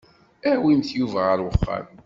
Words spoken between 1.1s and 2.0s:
ɣer uxxam.